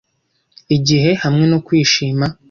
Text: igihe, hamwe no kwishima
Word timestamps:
igihe, 0.75 1.11
hamwe 1.23 1.45
no 1.51 1.59
kwishima 1.65 2.25